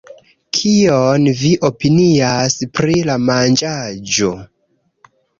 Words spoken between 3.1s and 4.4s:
manĝaĵo